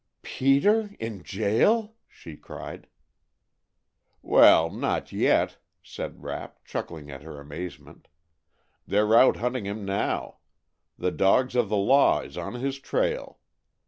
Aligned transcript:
"Peter 0.23 0.95
in 0.99 1.21
jail?" 1.21 1.93
she 2.07 2.35
cried. 2.35 2.87
"Well, 4.23 4.71
not 4.71 5.11
yet," 5.11 5.59
said 5.83 6.23
Rapp, 6.23 6.65
chuckling 6.65 7.11
at 7.11 7.21
her 7.21 7.39
amazement. 7.39 8.07
"They 8.87 8.97
're 8.99 9.13
out 9.13 9.35
hunting 9.37 9.67
him 9.67 9.85
now. 9.85 10.37
The 10.97 11.11
dogs 11.11 11.55
of 11.55 11.69
the 11.69 11.77
law 11.77 12.21
is 12.21 12.35
on 12.35 12.55
his 12.55 12.79
trail. 12.79 13.37